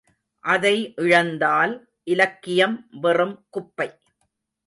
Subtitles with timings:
[0.43, 0.93] அதை
[0.97, 1.73] இழந்தால்
[2.03, 3.89] இலக்கியம் வெறும் குப்பை.